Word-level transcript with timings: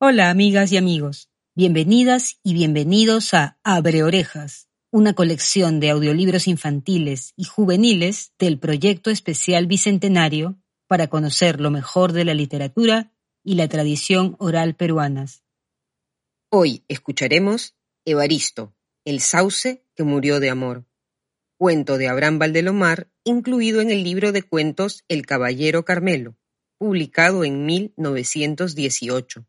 Hola 0.00 0.30
amigas 0.30 0.70
y 0.70 0.76
amigos, 0.76 1.28
bienvenidas 1.56 2.38
y 2.44 2.54
bienvenidos 2.54 3.34
a 3.34 3.58
Abre 3.64 4.04
Orejas, 4.04 4.68
una 4.92 5.12
colección 5.12 5.80
de 5.80 5.90
audiolibros 5.90 6.46
infantiles 6.46 7.32
y 7.34 7.42
juveniles 7.42 8.32
del 8.38 8.60
proyecto 8.60 9.10
especial 9.10 9.66
Bicentenario 9.66 10.56
para 10.86 11.08
conocer 11.08 11.60
lo 11.60 11.72
mejor 11.72 12.12
de 12.12 12.24
la 12.24 12.34
literatura 12.34 13.12
y 13.42 13.56
la 13.56 13.66
tradición 13.66 14.36
oral 14.38 14.76
peruanas. 14.76 15.42
Hoy 16.48 16.84
escucharemos 16.86 17.74
Evaristo, 18.04 18.76
el 19.04 19.18
sauce 19.18 19.84
que 19.96 20.04
murió 20.04 20.38
de 20.38 20.50
amor, 20.50 20.86
cuento 21.56 21.98
de 21.98 22.06
Abraham 22.06 22.38
Valdelomar 22.38 23.10
incluido 23.24 23.80
en 23.80 23.90
el 23.90 24.04
libro 24.04 24.30
de 24.30 24.44
cuentos 24.44 25.02
El 25.08 25.26
Caballero 25.26 25.84
Carmelo, 25.84 26.36
publicado 26.78 27.42
en 27.42 27.66
1918. 27.66 29.44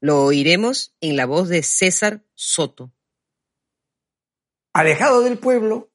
Lo 0.00 0.24
oiremos 0.24 0.94
en 1.00 1.16
la 1.16 1.24
voz 1.24 1.48
de 1.48 1.62
César 1.62 2.22
Soto. 2.34 2.92
Alejado 4.74 5.22
del 5.22 5.38
pueblo, 5.38 5.90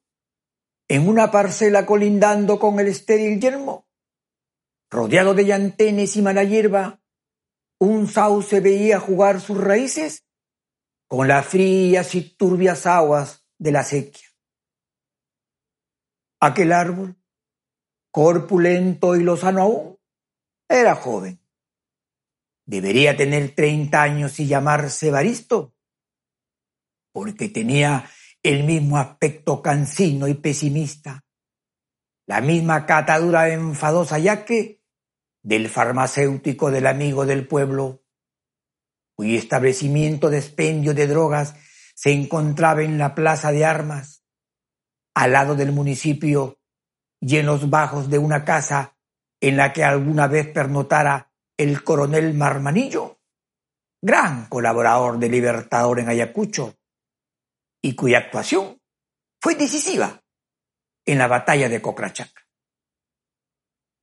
en 0.88 1.08
una 1.08 1.30
parcela 1.30 1.86
colindando 1.86 2.58
con 2.58 2.80
el 2.80 2.88
estéril 2.88 3.40
yermo, 3.40 3.86
rodeado 4.90 5.34
de 5.34 5.44
llantenes 5.44 6.16
y 6.16 6.22
mala 6.22 6.42
hierba, 6.42 7.00
un 7.78 8.08
sauce 8.08 8.58
veía 8.58 8.98
jugar 8.98 9.40
sus 9.40 9.58
raíces 9.58 10.24
con 11.06 11.28
las 11.28 11.46
frías 11.46 12.12
y 12.16 12.22
turbias 12.22 12.86
aguas 12.86 13.46
de 13.58 13.70
la 13.70 13.84
sequía. 13.84 14.28
Aquel 16.40 16.72
árbol, 16.72 17.16
corpulento 18.10 19.14
y 19.14 19.22
lozano 19.22 19.62
aún, 19.62 19.98
era 20.68 20.96
joven 20.96 21.41
debería 22.72 23.14
tener 23.14 23.54
30 23.54 24.02
años 24.02 24.40
y 24.40 24.46
llamarse 24.46 25.10
Baristo, 25.10 25.74
porque 27.12 27.50
tenía 27.50 28.08
el 28.42 28.64
mismo 28.64 28.96
aspecto 28.96 29.60
cansino 29.60 30.26
y 30.26 30.32
pesimista, 30.32 31.22
la 32.26 32.40
misma 32.40 32.86
catadura 32.86 33.50
enfadosa 33.50 34.18
ya 34.18 34.46
que 34.46 34.80
del 35.42 35.68
farmacéutico 35.68 36.70
del 36.70 36.86
amigo 36.86 37.26
del 37.26 37.46
pueblo, 37.46 38.04
cuyo 39.16 39.36
establecimiento 39.36 40.30
de 40.30 40.38
expendio 40.38 40.94
de 40.94 41.06
drogas 41.06 41.54
se 41.94 42.12
encontraba 42.12 42.82
en 42.82 42.96
la 42.96 43.14
plaza 43.14 43.52
de 43.52 43.66
armas, 43.66 44.24
al 45.14 45.32
lado 45.32 45.56
del 45.56 45.72
municipio 45.72 46.58
y 47.20 47.36
en 47.36 47.44
los 47.44 47.68
bajos 47.68 48.08
de 48.08 48.16
una 48.16 48.46
casa 48.46 48.96
en 49.42 49.58
la 49.58 49.74
que 49.74 49.84
alguna 49.84 50.26
vez 50.26 50.48
pernotara 50.48 51.31
el 51.62 51.84
coronel 51.84 52.34
Marmanillo, 52.34 53.20
gran 54.02 54.48
colaborador 54.48 55.18
de 55.18 55.28
Libertador 55.28 56.00
en 56.00 56.08
Ayacucho, 56.08 56.76
y 57.80 57.94
cuya 57.94 58.18
actuación 58.18 58.80
fue 59.40 59.54
decisiva 59.54 60.22
en 61.06 61.18
la 61.18 61.28
batalla 61.28 61.68
de 61.68 61.80
Cocrachaca. 61.80 62.42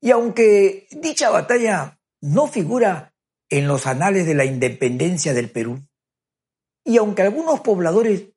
Y 0.02 0.12
aunque 0.12 0.88
dicha 0.92 1.30
batalla 1.30 2.00
no 2.22 2.48
figura 2.48 3.14
en 3.50 3.68
los 3.68 3.88
anales 3.88 4.26
de 4.26 4.36
la 4.36 4.46
independencia 4.46 5.34
del 5.34 5.52
Perú, 5.52 5.86
y 6.86 6.98
aunque 6.98 7.24
algunos 7.24 7.60
pobladores 7.60 8.30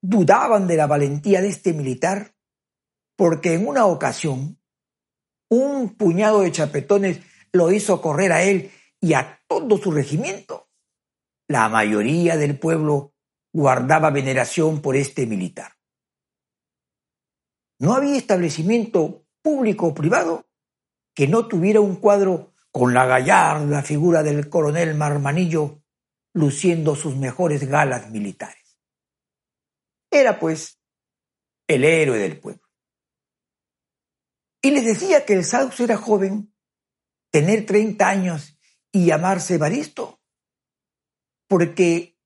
dudaban 0.00 0.66
de 0.66 0.76
la 0.76 0.86
valentía 0.86 1.40
de 1.40 1.48
este 1.48 1.72
militar, 1.72 2.34
porque 3.16 3.54
en 3.54 3.66
una 3.66 3.86
ocasión 3.86 4.60
un 5.50 5.96
puñado 5.96 6.40
de 6.40 6.52
chapetones 6.52 7.20
lo 7.52 7.72
hizo 7.72 8.00
correr 8.00 8.32
a 8.32 8.42
él 8.42 8.70
y 9.00 9.14
a 9.14 9.40
todo 9.48 9.78
su 9.78 9.90
regimiento. 9.90 10.68
La 11.48 11.68
mayoría 11.68 12.36
del 12.36 12.58
pueblo 12.58 13.14
guardaba 13.52 14.10
veneración 14.10 14.80
por 14.80 14.96
este 14.96 15.26
militar. 15.26 15.72
No 17.80 17.94
había 17.94 18.16
establecimiento 18.16 19.26
público 19.42 19.88
o 19.88 19.94
privado 19.94 20.46
que 21.14 21.26
no 21.26 21.48
tuviera 21.48 21.80
un 21.80 21.96
cuadro 21.96 22.52
con 22.70 22.94
la 22.94 23.06
gallarda 23.06 23.82
figura 23.82 24.22
del 24.22 24.48
coronel 24.48 24.94
Marmanillo 24.94 25.82
luciendo 26.32 26.94
sus 26.94 27.16
mejores 27.16 27.68
galas 27.68 28.10
militares. 28.10 28.78
Era, 30.10 30.38
pues, 30.38 30.78
el 31.66 31.84
héroe 31.84 32.18
del 32.18 32.38
pueblo. 32.38 32.62
Y 34.62 34.70
les 34.72 34.84
decía 34.84 35.24
que 35.24 35.34
el 35.34 35.44
Sauce 35.44 35.82
era 35.82 35.96
joven 35.96 36.49
tener 37.30 37.66
30 37.66 38.08
años 38.08 38.58
y 38.92 39.06
llamarse 39.06 39.58
Baristo, 39.58 40.20
porque 41.48 42.18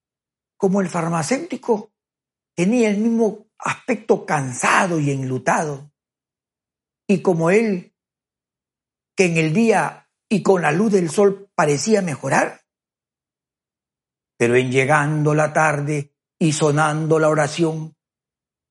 como 0.56 0.80
el 0.80 0.88
farmacéutico 0.88 1.92
tenía 2.54 2.88
el 2.88 2.98
mismo 2.98 3.46
aspecto 3.58 4.24
cansado 4.24 4.98
y 4.98 5.10
enlutado, 5.10 5.92
y 7.06 7.20
como 7.20 7.50
él, 7.50 7.94
que 9.16 9.26
en 9.26 9.36
el 9.36 9.52
día 9.52 10.10
y 10.28 10.42
con 10.42 10.62
la 10.62 10.72
luz 10.72 10.92
del 10.92 11.10
sol 11.10 11.50
parecía 11.54 12.00
mejorar, 12.00 12.62
pero 14.38 14.56
en 14.56 14.72
llegando 14.72 15.34
la 15.34 15.52
tarde 15.52 16.14
y 16.38 16.52
sonando 16.52 17.18
la 17.18 17.28
oración, 17.28 17.94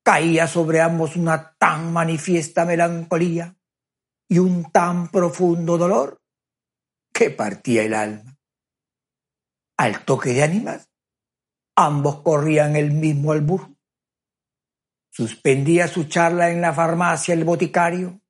caía 0.03 0.47
sobre 0.47 0.81
ambos 0.81 1.15
una 1.15 1.55
tan 1.57 1.93
manifiesta 1.93 2.65
melancolía 2.65 3.55
y 4.27 4.39
un 4.39 4.71
tan 4.71 5.09
profundo 5.09 5.77
dolor 5.77 6.22
partía 7.29 7.83
el 7.83 7.93
alma. 7.93 8.37
Al 9.77 10.05
toque 10.05 10.33
de 10.33 10.43
ánimas, 10.43 10.89
ambos 11.75 12.21
corrían 12.21 12.75
el 12.75 12.91
mismo 12.91 13.31
albur. 13.31 13.75
Suspendía 15.09 15.87
su 15.87 16.05
charla 16.05 16.49
en 16.49 16.61
la 16.61 16.73
farmacia 16.73 17.33
el 17.33 17.43
boticario, 17.43 18.21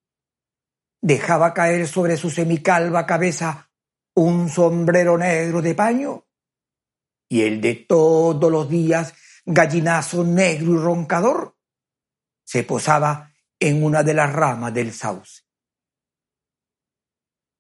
dejaba 1.02 1.54
caer 1.54 1.88
sobre 1.88 2.18
su 2.18 2.30
semicalva 2.30 3.06
cabeza 3.06 3.70
un 4.16 4.50
sombrero 4.50 5.18
negro 5.18 5.62
de 5.62 5.75
paño 5.75 6.28
y 7.30 7.42
el 7.42 7.62
de 7.62 7.75
todos 7.75 8.52
los 8.52 8.70
días 8.70 9.14
gallinazo 9.46 10.24
negro 10.24 10.74
y 10.74 10.78
roncador 10.78 11.58
se 12.46 12.64
posaba 12.64 13.34
en 13.60 13.84
una 13.84 14.04
de 14.04 14.14
las 14.14 14.31
ramas 14.31 14.74
del 14.74 14.94
sauce. 14.94 15.44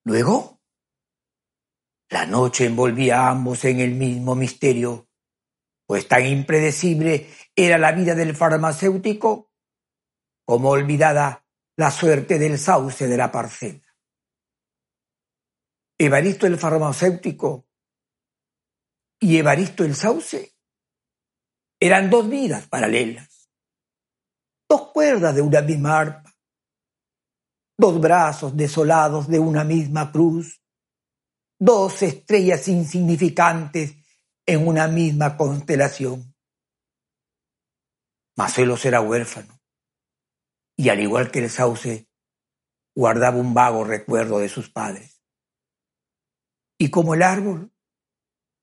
Luego 0.05 0.61
la 2.13 2.27
noche 2.27 2.65
envolvía 2.65 3.21
a 3.21 3.31
ambos 3.31 3.65
en 3.65 3.79
el 3.79 3.95
mismo 3.95 4.35
misterio, 4.35 5.09
pues 5.87 6.07
tan 6.07 6.23
impredecible 6.27 7.27
era 7.55 7.79
la 7.79 7.91
vida 7.91 8.13
del 8.13 8.35
farmacéutico 8.35 9.51
como 10.45 10.69
olvidada 10.69 11.43
la 11.75 11.89
suerte 11.89 12.37
del 12.37 12.59
sauce 12.59 13.07
de 13.07 13.17
la 13.17 13.31
parcela. 13.31 13.81
Evaristo 15.97 16.45
el 16.45 16.59
farmacéutico 16.59 17.67
y 19.19 19.37
Evaristo 19.37 19.83
el 19.83 19.95
sauce 19.95 20.53
eran 21.79 22.11
dos 22.11 22.29
vidas 22.29 22.67
paralelas, 22.67 23.49
dos 24.69 24.91
cuerdas 24.91 25.33
de 25.33 25.41
una 25.41 25.61
misma 25.61 25.97
arpa, 25.97 26.35
dos 27.75 27.99
brazos 27.99 28.55
desolados 28.55 29.27
de 29.27 29.39
una 29.39 29.63
misma 29.63 30.11
cruz, 30.11 30.62
dos 31.65 32.01
estrellas 32.01 32.67
insignificantes 32.67 33.95
en 34.45 34.67
una 34.67 34.89
misma 34.89 35.37
constelación. 35.37 36.35
Macelos 38.35 38.83
era 38.83 38.99
huérfano 38.99 39.61
y 40.75 40.89
al 40.89 40.99
igual 40.99 41.31
que 41.31 41.39
el 41.39 41.49
sauce, 41.49 42.09
guardaba 42.93 43.37
un 43.37 43.53
vago 43.53 43.85
recuerdo 43.85 44.39
de 44.39 44.49
sus 44.49 44.69
padres. 44.69 45.23
Y 46.77 46.89
como 46.89 47.13
el 47.13 47.23
árbol, 47.23 47.71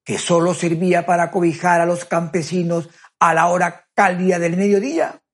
que 0.04 0.18
solo 0.18 0.52
servía 0.52 1.06
para 1.06 1.30
cobijar 1.30 1.80
a 1.80 1.86
los 1.86 2.04
campesinos 2.04 2.90
a 3.18 3.32
la 3.32 3.46
hora 3.46 3.88
cálida 3.94 4.38
del 4.38 4.58
mediodía, 4.58 5.24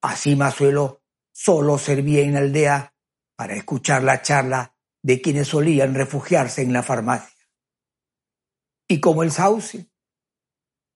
así 0.00 0.36
Mazuelo 0.36 1.02
solo 1.32 1.76
servía 1.76 2.20
en 2.22 2.34
la 2.34 2.40
aldea 2.40 2.94
para 3.34 3.54
escuchar 3.54 4.04
la 4.04 4.22
charla 4.22 4.73
de 5.04 5.20
quienes 5.20 5.48
solían 5.48 5.94
refugiarse 5.94 6.62
en 6.62 6.72
la 6.72 6.82
farmacia. 6.82 7.46
Y 8.88 9.00
como 9.00 9.22
el 9.22 9.30
sauce, 9.30 9.86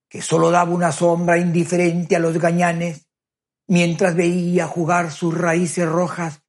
que 0.09 0.23
solo 0.23 0.49
daba 0.49 0.71
una 0.71 0.91
sombra 0.91 1.37
indiferente 1.37 2.15
a 2.15 2.19
los 2.19 2.39
gañanes, 2.39 3.07
mientras 3.67 4.15
veía 4.15 4.65
jugar 4.65 5.11
sus 5.11 5.37
raíces 5.37 5.87
rojas 5.87 6.41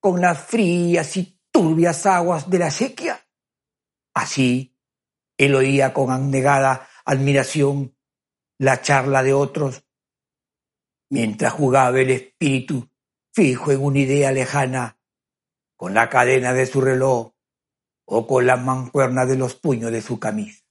con 0.00 0.22
las 0.22 0.40
frías 0.46 1.14
y 1.18 1.38
turbias 1.50 2.06
aguas 2.06 2.48
de 2.48 2.58
la 2.58 2.70
sequía. 2.70 3.20
Así, 4.14 4.74
él 5.36 5.54
oía 5.54 5.92
con 5.92 6.10
anegada 6.10 6.88
admiración 7.04 7.94
la 8.56 8.80
charla 8.80 9.22
de 9.22 9.34
otros, 9.34 9.84
mientras 11.10 11.52
jugaba 11.52 12.00
el 12.00 12.10
espíritu 12.10 12.88
fijo 13.34 13.72
en 13.72 13.84
una 13.84 13.98
idea 13.98 14.32
lejana 14.32 14.98
con 15.76 15.94
la 15.94 16.08
cadena 16.08 16.52
de 16.52 16.66
su 16.66 16.80
reloj 16.80 17.32
o 18.06 18.26
con 18.26 18.46
la 18.46 18.56
mancuerna 18.56 19.26
de 19.26 19.36
los 19.36 19.54
puños 19.54 19.90
de 19.90 20.02
su 20.02 20.18
camisa. 20.20 20.62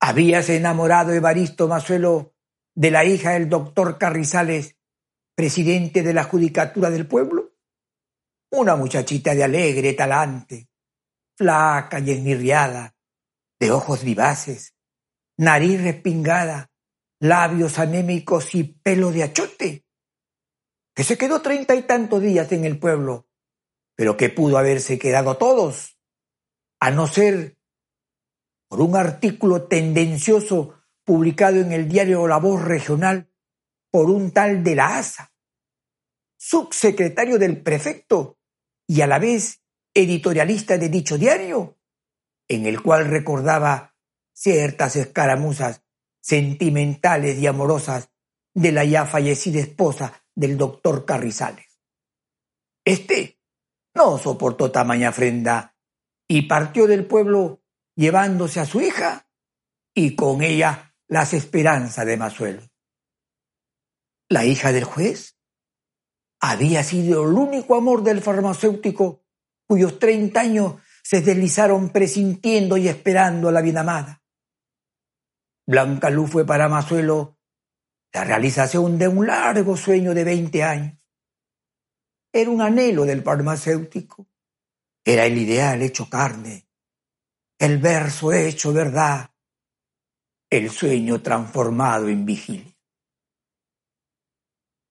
Habíase 0.00 0.56
enamorado 0.56 1.12
Evaristo 1.12 1.68
Mazuelo 1.68 2.34
de 2.74 2.90
la 2.90 3.04
hija 3.04 3.32
del 3.32 3.48
doctor 3.48 3.98
Carrizales, 3.98 4.76
presidente 5.34 6.02
de 6.02 6.14
la 6.14 6.24
Judicatura 6.24 6.90
del 6.90 7.06
Pueblo. 7.06 7.52
Una 8.50 8.76
muchachita 8.76 9.34
de 9.34 9.44
alegre 9.44 9.92
talante, 9.92 10.68
flaca 11.36 11.98
y 12.00 12.10
esmirriada, 12.10 12.96
de 13.60 13.70
ojos 13.72 14.04
vivaces, 14.04 14.74
nariz 15.36 15.82
respingada, 15.82 16.70
labios 17.20 17.78
anémicos 17.78 18.54
y 18.54 18.64
pelo 18.64 19.10
de 19.10 19.24
achote, 19.24 19.84
que 20.94 21.04
se 21.04 21.18
quedó 21.18 21.42
treinta 21.42 21.74
y 21.74 21.82
tantos 21.82 22.22
días 22.22 22.50
en 22.52 22.64
el 22.64 22.78
pueblo, 22.78 23.27
pero 23.98 24.16
que 24.16 24.28
pudo 24.28 24.58
haberse 24.58 24.96
quedado 24.96 25.38
todos, 25.38 25.98
a 26.78 26.92
no 26.92 27.08
ser 27.08 27.58
por 28.68 28.80
un 28.80 28.94
artículo 28.94 29.64
tendencioso 29.64 30.80
publicado 31.04 31.56
en 31.56 31.72
el 31.72 31.88
diario 31.88 32.28
La 32.28 32.36
Voz 32.36 32.62
Regional 32.62 33.28
por 33.90 34.08
un 34.08 34.30
tal 34.30 34.62
de 34.62 34.76
la 34.76 34.98
ASA, 34.98 35.32
subsecretario 36.38 37.40
del 37.40 37.60
prefecto 37.60 38.38
y 38.86 39.00
a 39.00 39.08
la 39.08 39.18
vez 39.18 39.64
editorialista 39.92 40.78
de 40.78 40.90
dicho 40.90 41.18
diario, 41.18 41.76
en 42.46 42.66
el 42.66 42.80
cual 42.80 43.06
recordaba 43.06 43.96
ciertas 44.32 44.94
escaramuzas 44.94 45.82
sentimentales 46.20 47.36
y 47.38 47.48
amorosas 47.48 48.12
de 48.54 48.70
la 48.70 48.84
ya 48.84 49.06
fallecida 49.06 49.58
esposa 49.58 50.22
del 50.36 50.56
doctor 50.56 51.04
Carrizales. 51.04 51.80
Este 52.84 53.37
no 53.94 54.18
soportó 54.18 54.70
tamaña 54.70 55.10
ofrenda 55.10 55.76
y 56.28 56.42
partió 56.42 56.86
del 56.86 57.06
pueblo 57.06 57.62
llevándose 57.96 58.60
a 58.60 58.66
su 58.66 58.80
hija 58.80 59.28
y 59.94 60.14
con 60.14 60.42
ella 60.42 60.94
las 61.08 61.32
esperanzas 61.32 62.06
de 62.06 62.16
Masuelo. 62.16 62.62
La 64.28 64.44
hija 64.44 64.72
del 64.72 64.84
juez 64.84 65.38
había 66.40 66.84
sido 66.84 67.24
el 67.24 67.34
único 67.34 67.74
amor 67.74 68.02
del 68.02 68.20
farmacéutico 68.20 69.24
cuyos 69.66 69.98
treinta 69.98 70.40
años 70.40 70.76
se 71.02 71.20
deslizaron 71.22 71.90
presintiendo 71.90 72.76
y 72.76 72.88
esperando 72.88 73.48
a 73.48 73.52
la 73.52 73.62
bien 73.62 73.78
amada. 73.78 74.22
Blanca 75.66 76.10
Luz 76.10 76.30
fue 76.30 76.46
para 76.46 76.68
Masuelo 76.68 77.38
la 78.12 78.24
realización 78.24 78.98
de 78.98 79.08
un 79.08 79.26
largo 79.26 79.76
sueño 79.76 80.14
de 80.14 80.24
veinte 80.24 80.62
años. 80.62 80.97
Era 82.32 82.50
un 82.50 82.60
anhelo 82.60 83.04
del 83.04 83.22
farmacéutico. 83.22 84.26
Era 85.04 85.26
el 85.26 85.38
ideal 85.38 85.82
hecho 85.82 86.08
carne 86.08 86.68
el 87.58 87.78
verso 87.78 88.32
hecho 88.32 88.72
verdad, 88.72 89.32
el 90.48 90.70
sueño 90.70 91.20
transformado 91.22 92.08
en 92.08 92.24
vigilia. 92.24 92.76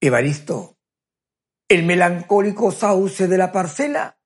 Evaristo, 0.02 0.78
el 1.70 1.86
melancólico 1.86 2.72
sauce 2.72 3.28
de 3.28 3.38
la 3.38 3.52
parcela, 3.52 4.20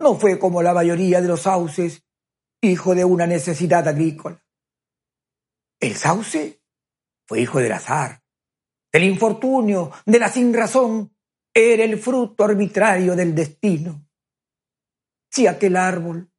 no 0.00 0.14
fue 0.14 0.38
como 0.38 0.62
la 0.62 0.74
mayoría 0.74 1.20
de 1.20 1.28
los 1.28 1.42
sauces, 1.42 2.04
hijo 2.62 2.94
de 2.94 3.04
una 3.04 3.26
necesidad 3.26 3.86
agrícola. 3.86 4.42
El 5.78 5.96
sauce 5.96 6.62
fue 7.26 7.40
hijo 7.40 7.60
del 7.60 7.72
azar, 7.72 8.22
del 8.90 9.04
infortunio, 9.04 9.92
de 10.06 10.18
la 10.18 10.30
sinrazón, 10.30 11.15
era 11.58 11.84
el 11.84 11.98
fruto 11.98 12.44
arbitrario 12.44 13.16
del 13.16 13.34
destino. 13.34 14.06
Si 15.30 15.46
aquel 15.46 15.76
árbol 15.76 16.30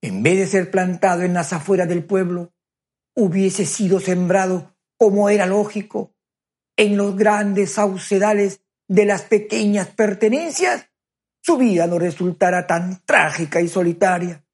en 0.00 0.22
vez 0.22 0.38
de 0.38 0.46
ser 0.46 0.70
plantado 0.70 1.22
en 1.22 1.34
las 1.34 1.52
afueras 1.52 1.88
del 1.88 2.04
pueblo, 2.04 2.52
hubiese 3.16 3.66
sido 3.66 4.00
sembrado, 4.00 4.76
como 4.96 5.28
era 5.28 5.46
lógico, 5.46 6.14
en 6.76 6.96
los 6.96 7.16
grandes 7.16 7.72
saucedales 7.72 8.62
de 8.88 9.04
las 9.04 9.22
pequeñas 9.22 9.88
pertenencias, 9.88 10.88
su 11.42 11.56
vida 11.56 11.86
no 11.86 11.98
resultara 11.98 12.66
tan 12.66 13.04
trágica 13.04 13.60
y 13.60 13.68
solitaria. 13.68 14.44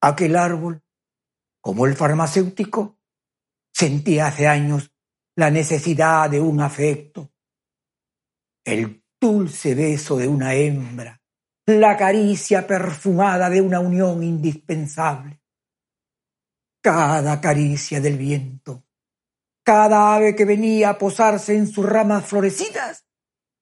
Aquel 0.00 0.34
árbol, 0.36 0.82
como 1.60 1.86
el 1.86 1.94
farmacéutico, 1.94 2.98
sentía 3.72 4.26
hace 4.26 4.48
años 4.48 4.92
la 5.36 5.50
necesidad 5.50 6.28
de 6.28 6.40
un 6.40 6.60
afecto, 6.60 7.30
el 8.64 9.02
dulce 9.20 9.74
beso 9.74 10.16
de 10.16 10.28
una 10.28 10.54
hembra, 10.54 11.20
la 11.66 11.96
caricia 11.96 12.66
perfumada 12.66 13.50
de 13.50 13.60
una 13.60 13.80
unión 13.80 14.22
indispensable. 14.22 15.40
Cada 16.82 17.40
caricia 17.40 18.00
del 18.00 18.16
viento, 18.16 18.84
cada 19.64 20.14
ave 20.14 20.34
que 20.34 20.44
venía 20.44 20.90
a 20.90 20.98
posarse 20.98 21.56
en 21.56 21.68
sus 21.68 21.84
ramas 21.84 22.26
florecidas, 22.26 23.04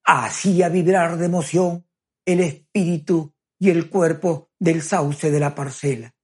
hacía 0.05 0.69
vibrar 0.69 1.19
de 1.19 1.27
emoción 1.27 1.87
el 2.25 2.41
espíritu 2.41 3.35
y 3.59 3.71
el 3.71 3.91
cuerpo 3.91 4.51
del 4.59 4.83
sauce 4.83 5.31
de 5.31 5.41
la 5.41 5.55
parcela. 5.55 6.15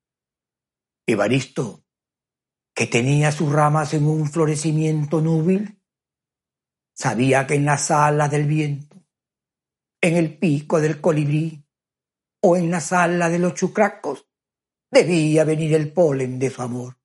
Evaristo, 1.06 1.85
que 2.75 2.87
tenía 2.87 3.32
sus 3.32 3.53
ramas 3.53 3.94
en 3.94 4.06
un 4.06 4.31
florecimiento 4.31 5.20
núbil, 5.20 5.81
sabía 6.94 7.46
que 7.46 7.55
en 7.55 7.64
las 7.64 7.91
alas 7.91 8.31
del 8.31 8.46
viento, 8.46 9.05
en 10.00 10.17
el 10.17 10.38
pico 10.38 10.81
del 10.81 11.00
colibrí, 11.00 11.64
o 12.46 12.56
en 12.56 12.70
la 12.70 12.81
sala 12.81 13.31
de 13.31 13.38
los 13.38 13.55
chucracos 13.55 14.29
debía 14.91 15.44
venir 15.44 15.75
el 15.75 15.93
polen 15.93 16.38
de 16.38 16.50
su 16.50 16.61
amor. 16.61 16.99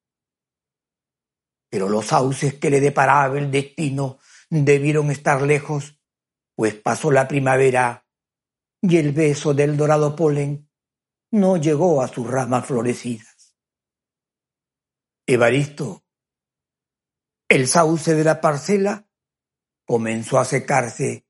Pero 1.70 1.88
los 1.88 2.08
sauces 2.08 2.56
que 2.56 2.70
le 2.70 2.82
deparaba 2.82 3.38
el 3.40 3.50
destino 3.50 4.20
debieron 4.50 5.12
estar 5.12 5.42
lejos, 5.42 5.98
pues 6.56 6.76
pasó 6.76 7.10
la 7.10 7.28
primavera 7.28 8.06
y 8.82 8.98
el 8.98 9.12
beso 9.12 9.54
del 9.54 9.78
dorado 9.78 10.16
polen 10.16 10.70
no 11.32 11.58
llegó 11.58 12.02
a 12.02 12.08
sus 12.08 12.30
ramas 12.30 12.66
florecidas. 12.66 13.56
Evaristo, 15.26 16.04
el 17.48 17.68
sauce 17.68 18.16
de 18.16 18.24
la 18.24 18.42
parcela, 18.42 19.09
comenzó 19.90 20.38
a 20.38 20.46
secarse 20.46 21.26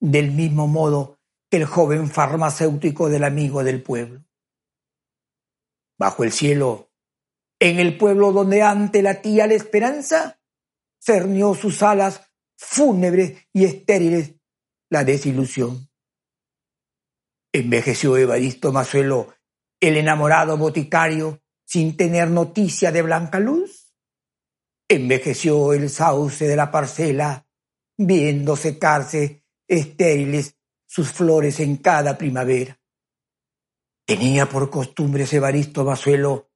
del 0.00 0.32
mismo 0.32 0.66
modo 0.66 1.20
el 1.48 1.64
joven 1.64 2.10
farmacéutico 2.10 3.08
del 3.08 3.22
amigo 3.22 3.62
del 3.62 3.84
pueblo. 3.84 4.24
Bajo 5.96 6.24
el 6.24 6.32
cielo, 6.32 6.90
en 7.60 7.78
el 7.78 7.96
pueblo 7.96 8.32
donde 8.32 8.62
ante 8.62 9.02
latía 9.02 9.46
la 9.46 9.54
esperanza, 9.54 10.40
cernió 11.00 11.54
sus 11.54 11.84
alas 11.84 12.32
fúnebres 12.58 13.46
y 13.52 13.64
estériles 13.64 14.34
la 14.90 15.04
desilusión. 15.04 15.88
Envejeció 17.52 18.16
Evaristo 18.16 18.72
Mazuelo, 18.72 19.34
el 19.78 19.96
enamorado 19.96 20.58
boticario, 20.58 21.44
sin 21.64 21.96
tener 21.96 22.28
noticia 22.28 22.90
de 22.90 23.02
Blanca 23.02 23.38
Luz. 23.38 23.94
Envejeció 24.88 25.72
el 25.74 25.88
sauce 25.90 26.48
de 26.48 26.56
la 26.56 26.72
parcela, 26.72 27.46
viendo 28.02 28.56
secarse 28.56 29.44
estériles 29.68 30.56
sus 30.86 31.12
flores 31.12 31.60
en 31.60 31.76
cada 31.76 32.16
primavera. 32.16 32.80
Tenía 34.06 34.48
por 34.48 34.70
costumbre 34.70 35.26
Evaristo 35.30 35.84
Basuelo, 35.84 36.50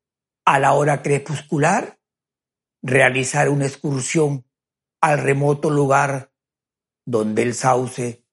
a 0.46 0.58
la 0.58 0.72
hora 0.72 1.02
crepuscular, 1.02 2.00
realizar 2.82 3.50
una 3.50 3.66
excursión 3.66 4.46
al 5.02 5.18
remoto 5.18 5.68
lugar 5.68 6.32
donde 7.04 7.42
el 7.42 7.54
sauce, 7.54 8.26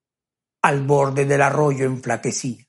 al 0.62 0.86
borde 0.86 1.26
del 1.26 1.42
arroyo, 1.42 1.86
enflaquecía. 1.86 2.66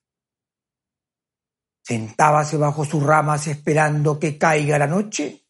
Sentábase 1.85 2.57
bajo 2.57 2.85
sus 2.85 3.03
ramas 3.03 3.47
esperando 3.47 4.19
que 4.19 4.39
caiga 4.39 4.79
la 4.79 4.89
noche 4.89 5.47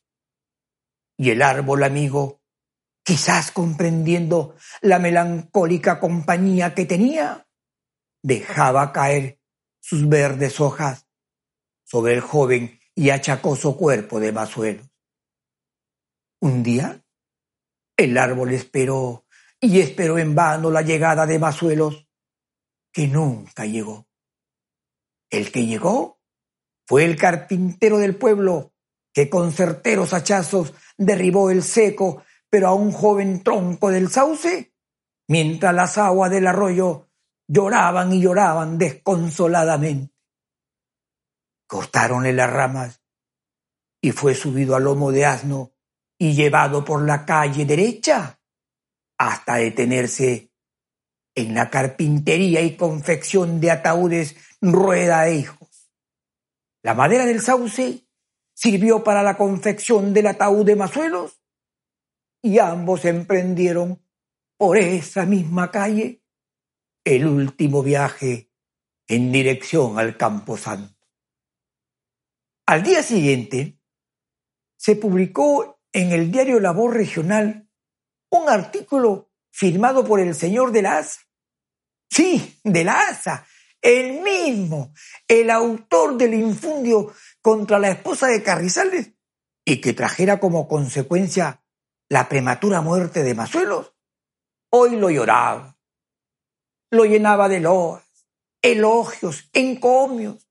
y 1.16 1.30
el 1.30 1.40
árbol 1.40 1.82
amigo, 1.82 2.41
quizás 3.02 3.50
comprendiendo 3.50 4.56
la 4.80 4.99
melancólica 4.99 5.99
compañía 5.99 6.75
que 6.75 6.87
tenía, 6.87 7.47
dejaba 8.23 8.92
caer 8.92 9.40
sus 9.80 10.09
verdes 10.09 10.61
hojas 10.61 11.06
sobre 11.85 12.14
el 12.14 12.21
joven 12.21 12.80
y 12.94 13.11
achacoso 13.11 13.76
cuerpo 13.76 14.21
de 14.21 14.32
Masuelos. 14.32 14.88
Un 16.40 16.62
día, 16.62 17.04
el 17.97 18.16
árbol 18.18 18.52
esperó 18.52 19.26
y 19.61 19.80
esperó 19.80 20.18
en 20.18 20.35
vano 20.35 20.71
la 20.71 20.82
llegada 20.82 21.26
de 21.26 21.38
Masuelos, 21.38 22.09
que 22.92 23.06
nunca 23.06 23.64
llegó. 23.64 24.06
El 25.30 25.50
que 25.50 25.66
llegó 25.66 26.21
fue 26.87 27.04
el 27.04 27.16
carpintero 27.16 27.99
del 27.99 28.16
pueblo, 28.16 28.73
que 29.12 29.30
con 29.30 29.52
certeros 29.52 30.12
hachazos 30.12 30.75
derribó 30.97 31.50
el 31.50 31.62
seco 31.62 32.25
pero 32.52 32.68
a 32.68 32.75
un 32.75 32.92
joven 32.92 33.42
tronco 33.42 33.90
del 33.90 34.11
sauce, 34.11 34.75
mientras 35.26 35.75
las 35.75 35.97
aguas 35.97 36.30
del 36.30 36.47
arroyo 36.47 37.09
lloraban 37.49 38.12
y 38.12 38.21
lloraban 38.21 38.76
desconsoladamente. 38.76 40.14
Cortáronle 41.66 42.35
las 42.35 42.52
ramas 42.52 43.00
y 44.02 44.12
fue 44.12 44.35
subido 44.35 44.76
al 44.76 44.85
lomo 44.85 45.12
de 45.12 45.25
asno 45.25 45.73
y 46.18 46.35
llevado 46.35 46.85
por 46.85 47.06
la 47.06 47.25
calle 47.25 47.64
derecha 47.64 48.38
hasta 49.16 49.54
detenerse 49.54 50.52
en 51.35 51.54
la 51.54 51.71
carpintería 51.71 52.61
y 52.61 52.76
confección 52.76 53.62
de 53.62 53.71
ataúdes 53.71 54.37
rueda 54.61 55.23
de 55.23 55.37
hijos. 55.37 55.90
La 56.82 56.92
madera 56.92 57.25
del 57.25 57.40
sauce 57.40 58.06
sirvió 58.52 59.02
para 59.02 59.23
la 59.23 59.38
confección 59.38 60.12
del 60.12 60.26
ataúd 60.26 60.66
de 60.66 60.76
Mazuelos 60.76 61.41
y 62.42 62.58
ambos 62.58 63.04
emprendieron 63.04 64.04
por 64.56 64.76
esa 64.76 65.25
misma 65.25 65.70
calle 65.70 66.22
el 67.04 67.26
último 67.26 67.82
viaje 67.82 68.50
en 69.06 69.32
dirección 69.32 69.99
al 69.99 70.16
Campo 70.16 70.56
Santo. 70.56 71.08
Al 72.66 72.82
día 72.82 73.02
siguiente, 73.02 73.78
se 74.76 74.96
publicó 74.96 75.80
en 75.92 76.12
el 76.12 76.30
diario 76.30 76.58
La 76.58 76.72
Voz 76.72 76.92
Regional 76.92 77.68
un 78.30 78.49
artículo 78.49 79.30
firmado 79.50 80.04
por 80.04 80.20
el 80.20 80.34
señor 80.34 80.72
de 80.72 80.82
la 80.82 80.99
ASA. 80.99 81.20
Sí, 82.11 82.61
de 82.64 82.84
la 82.84 83.00
ASA, 83.00 83.46
el 83.80 84.20
mismo, 84.22 84.92
el 85.28 85.50
autor 85.50 86.16
del 86.16 86.34
infundio 86.34 87.12
contra 87.40 87.78
la 87.78 87.90
esposa 87.90 88.28
de 88.28 88.42
Carrizales 88.42 89.12
y 89.64 89.80
que 89.80 89.92
trajera 89.92 90.40
como 90.40 90.68
consecuencia 90.68 91.62
la 92.12 92.28
prematura 92.28 92.83
muerte 92.83 93.23
de 93.23 93.35
Mazuelos. 93.35 93.95
Hoy 94.71 94.97
lo 94.97 95.09
lloraba, 95.09 95.78
lo 96.90 97.07
llenaba 97.07 97.49
de 97.49 97.61
loas, 97.61 98.04
elogios, 98.61 99.49
encomios. 99.54 100.47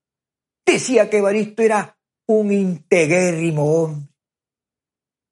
Decía 0.66 1.08
que 1.08 1.20
Evaristo 1.20 1.62
era 1.62 2.00
un 2.26 2.52
integérrimo 2.52 3.76
hombre. 3.76 4.12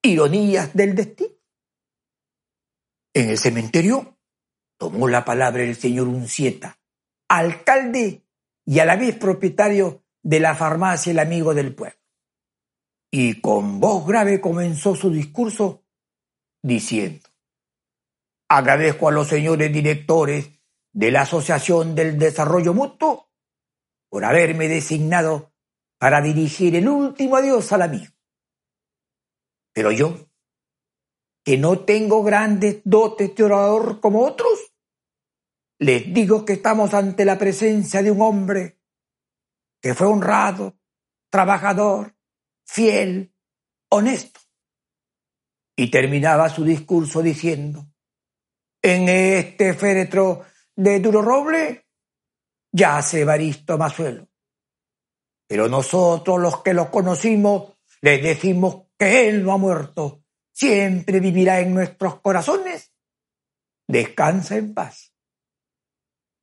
Ironías 0.03 0.71
del 0.75 0.93
destino. 0.93 1.33
En 3.15 3.31
el 3.31 3.39
cementerio 3.39 4.19
tomó 4.77 5.07
la 5.07 5.25
palabra 5.25 5.63
el 5.63 5.75
señor 5.75 6.07
Uncieta, 6.07 6.79
alcalde 7.27 8.23
y 8.67 8.77
a 8.77 8.85
la 8.85 8.97
vez 8.97 9.15
propietario 9.15 10.03
de 10.21 10.39
la 10.39 10.53
farmacia 10.53 11.09
El 11.09 11.17
Amigo 11.17 11.55
del 11.55 11.73
Pueblo. 11.73 11.97
Y 13.11 13.41
con 13.41 13.79
voz 13.79 14.05
grave 14.05 14.39
comenzó 14.39 14.93
su 14.93 15.09
discurso 15.09 15.85
diciendo, 16.61 17.29
agradezco 18.49 19.07
a 19.07 19.11
los 19.11 19.27
señores 19.27 19.71
directores 19.71 20.49
de 20.91 21.11
la 21.11 21.21
Asociación 21.21 21.95
del 21.95 22.17
Desarrollo 22.17 22.73
Mutuo 22.73 23.29
por 24.09 24.25
haberme 24.25 24.67
designado 24.67 25.53
para 25.99 26.21
dirigir 26.21 26.75
el 26.75 26.87
último 26.87 27.35
adiós 27.35 27.71
al 27.71 27.83
amigo. 27.83 28.13
Pero 29.73 29.91
yo, 29.91 30.17
que 31.43 31.57
no 31.57 31.79
tengo 31.79 32.23
grandes 32.23 32.81
dotes 32.83 33.35
de 33.35 33.43
orador 33.43 33.99
como 33.99 34.25
otros, 34.25 34.73
les 35.79 36.13
digo 36.13 36.43
que 36.43 36.53
estamos 36.53 36.93
ante 36.93 37.23
la 37.23 37.37
presencia 37.37 38.01
de 38.01 38.11
un 38.11 38.21
hombre 38.21 38.79
que 39.81 39.93
fue 39.93 40.07
honrado, 40.07 40.77
trabajador, 41.29 42.15
fiel, 42.65 43.33
honesto. 43.89 44.41
Y 45.79 45.89
terminaba 45.89 46.49
su 46.49 46.65
discurso 46.65 47.21
diciendo, 47.21 47.87
en 48.81 49.07
este 49.07 49.73
féretro 49.73 50.43
de 50.75 50.99
duro 50.99 51.21
roble 51.21 51.87
yace 52.69 53.21
Evaristo 53.21 53.77
Mazuelo. 53.77 54.27
Pero 55.47 55.69
nosotros 55.69 56.37
los 56.37 56.61
que 56.63 56.73
lo 56.73 56.91
conocimos 56.91 57.77
les 58.01 58.21
decimos 58.21 58.87
que 58.97 59.29
él 59.29 59.41
no 59.41 59.53
ha 59.53 59.57
muerto, 59.57 60.21
siempre 60.51 61.21
vivirá 61.21 61.61
en 61.61 61.73
nuestros 61.73 62.19
corazones. 62.19 62.91
Descansa 63.87 64.57
en 64.57 64.73
paz. 64.73 65.13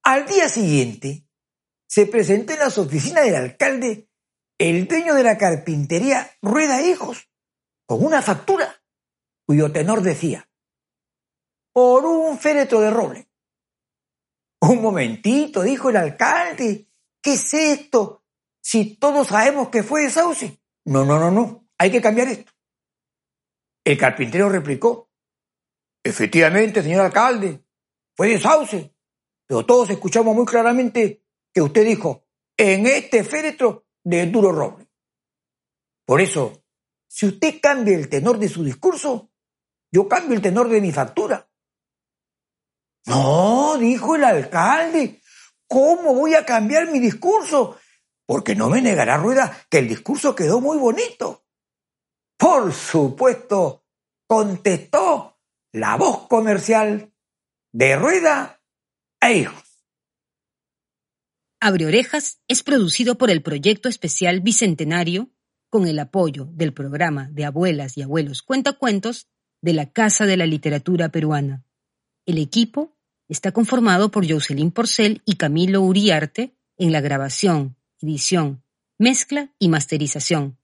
Al 0.02 0.24
día 0.24 0.48
siguiente, 0.48 1.26
se 1.86 2.06
presentó 2.06 2.54
en 2.54 2.60
las 2.60 2.78
oficinas 2.78 3.26
del 3.26 3.36
alcalde 3.36 4.08
el 4.56 4.88
dueño 4.88 5.14
de 5.14 5.24
la 5.24 5.36
carpintería 5.36 6.30
Rueda 6.40 6.80
Hijos, 6.80 7.28
con 7.84 8.02
una 8.02 8.22
factura 8.22 8.74
cuyo 9.46 9.70
tenor 9.72 10.02
decía, 10.02 10.48
por 11.72 12.04
un 12.04 12.38
féretro 12.38 12.80
de 12.80 12.90
roble. 12.90 13.30
Un 14.60 14.82
momentito, 14.82 15.62
dijo 15.62 15.90
el 15.90 15.96
alcalde, 15.96 16.88
¿qué 17.22 17.34
es 17.34 17.54
esto? 17.54 18.24
Si 18.60 18.96
todos 18.96 19.28
sabemos 19.28 19.68
que 19.68 19.82
fue 19.82 20.02
de 20.02 20.10
Sauce. 20.10 20.60
No, 20.86 21.04
no, 21.04 21.20
no, 21.20 21.30
no, 21.30 21.68
hay 21.78 21.90
que 21.90 22.00
cambiar 22.00 22.28
esto. 22.28 22.52
El 23.84 23.96
carpintero 23.98 24.48
replicó, 24.48 25.10
efectivamente, 26.02 26.82
señor 26.82 27.04
alcalde, 27.04 27.64
fue 28.16 28.30
de 28.30 28.40
Sauce, 28.40 28.94
pero 29.46 29.64
todos 29.64 29.90
escuchamos 29.90 30.34
muy 30.34 30.44
claramente 30.44 31.22
que 31.52 31.62
usted 31.62 31.84
dijo, 31.84 32.26
en 32.56 32.86
este 32.86 33.22
féretro 33.22 33.86
de 34.02 34.26
duro 34.26 34.50
roble. 34.50 34.88
Por 36.04 36.20
eso, 36.20 36.64
si 37.06 37.26
usted 37.26 37.60
cambia 37.60 37.96
el 37.96 38.08
tenor 38.08 38.38
de 38.38 38.48
su 38.48 38.64
discurso, 38.64 39.30
yo 39.96 40.06
cambio 40.06 40.36
el 40.36 40.42
tenor 40.42 40.68
de 40.68 40.82
mi 40.82 40.92
factura. 40.92 41.48
No, 43.06 43.78
dijo 43.78 44.14
el 44.14 44.24
alcalde, 44.24 45.22
¿cómo 45.66 46.14
voy 46.14 46.34
a 46.34 46.44
cambiar 46.44 46.90
mi 46.90 46.98
discurso? 46.98 47.78
Porque 48.26 48.54
no 48.54 48.68
me 48.68 48.82
negará 48.82 49.16
Rueda 49.16 49.56
que 49.70 49.78
el 49.78 49.88
discurso 49.88 50.34
quedó 50.34 50.60
muy 50.60 50.76
bonito. 50.76 51.46
Por 52.36 52.74
supuesto, 52.74 53.86
contestó 54.26 55.38
la 55.72 55.96
voz 55.96 56.28
comercial 56.28 57.14
de 57.72 57.96
Rueda 57.96 58.60
e 59.22 59.32
Hijos. 59.38 59.64
Abre 61.58 61.86
Orejas 61.86 62.42
es 62.48 62.62
producido 62.62 63.16
por 63.16 63.30
el 63.30 63.42
Proyecto 63.42 63.88
Especial 63.88 64.42
Bicentenario 64.42 65.30
con 65.70 65.86
el 65.86 65.98
apoyo 65.98 66.50
del 66.52 66.74
programa 66.74 67.30
de 67.30 67.46
Abuelas 67.46 67.96
y 67.96 68.02
Abuelos 68.02 68.42
Cuentacuentos 68.42 69.30
de 69.66 69.72
la 69.72 69.90
Casa 69.90 70.26
de 70.26 70.36
la 70.36 70.46
Literatura 70.46 71.08
Peruana. 71.08 71.64
El 72.24 72.38
equipo 72.38 72.96
está 73.26 73.50
conformado 73.50 74.12
por 74.12 74.24
Jocelyn 74.24 74.70
Porcel 74.70 75.22
y 75.26 75.34
Camilo 75.34 75.80
Uriarte 75.80 76.56
en 76.78 76.92
la 76.92 77.00
grabación, 77.00 77.76
edición, 78.00 78.62
mezcla 78.96 79.52
y 79.58 79.68
masterización. 79.68 80.56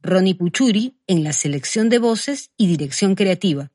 Ronnie 0.00 0.34
Puchuri 0.34 0.98
en 1.06 1.24
la 1.24 1.34
selección 1.34 1.90
de 1.90 1.98
voces 1.98 2.50
y 2.56 2.68
dirección 2.68 3.16
creativa. 3.16 3.70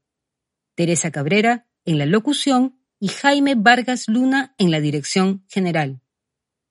Teresa 0.74 1.12
Cabrera 1.12 1.68
en 1.86 2.00
la 2.00 2.08
locución 2.08 2.80
y 3.00 3.10
Jaime 3.10 3.53
Vargas 3.53 4.08
Luna 4.08 4.56
en 4.58 4.72
la 4.72 4.82
dirección 4.82 5.46
general. 5.50 6.01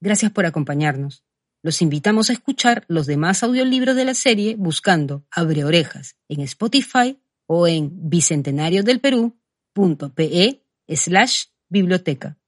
Gracias 0.00 0.32
por 0.32 0.44
acompañarnos. 0.44 1.22
Los 1.62 1.80
invitamos 1.80 2.30
a 2.30 2.32
escuchar 2.32 2.84
los 2.88 3.06
demás 3.06 3.44
audiolibros 3.44 3.94
de 3.94 4.06
la 4.06 4.14
serie 4.14 4.56
buscando 4.58 5.24
Abre 5.30 5.62
Orejas 5.62 6.16
en 6.28 6.40
Spotify 6.40 7.22
o 7.52 7.68
en 7.68 7.92
bicentenariodelperú.pe 8.08 10.64
slash 10.88 11.52
biblioteca. 11.68 12.40